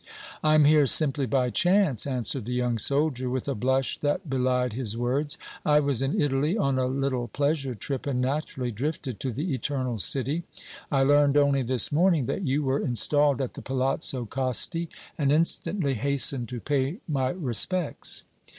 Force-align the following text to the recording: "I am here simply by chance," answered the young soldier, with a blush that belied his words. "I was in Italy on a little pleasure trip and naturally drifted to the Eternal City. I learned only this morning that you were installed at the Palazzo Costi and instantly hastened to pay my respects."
"I 0.43 0.55
am 0.55 0.65
here 0.65 0.87
simply 0.87 1.27
by 1.27 1.51
chance," 1.51 2.07
answered 2.07 2.45
the 2.45 2.53
young 2.55 2.79
soldier, 2.79 3.29
with 3.29 3.47
a 3.47 3.53
blush 3.53 3.99
that 3.99 4.27
belied 4.27 4.73
his 4.73 4.97
words. 4.97 5.37
"I 5.63 5.79
was 5.79 6.01
in 6.01 6.19
Italy 6.19 6.57
on 6.57 6.79
a 6.79 6.87
little 6.87 7.27
pleasure 7.27 7.75
trip 7.75 8.07
and 8.07 8.19
naturally 8.19 8.71
drifted 8.71 9.19
to 9.19 9.31
the 9.31 9.53
Eternal 9.53 9.99
City. 9.99 10.41
I 10.91 11.03
learned 11.03 11.37
only 11.37 11.61
this 11.61 11.91
morning 11.91 12.25
that 12.25 12.41
you 12.41 12.63
were 12.63 12.79
installed 12.79 13.41
at 13.43 13.53
the 13.53 13.61
Palazzo 13.61 14.25
Costi 14.25 14.89
and 15.19 15.31
instantly 15.31 15.93
hastened 15.93 16.49
to 16.49 16.59
pay 16.59 16.97
my 17.07 17.29
respects." 17.29 18.23